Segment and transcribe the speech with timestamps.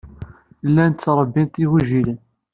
[0.67, 2.19] Llant ttṛebbint igujilen.